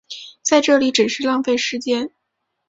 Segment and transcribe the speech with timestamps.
[0.41, 2.09] 在这里只是浪费时间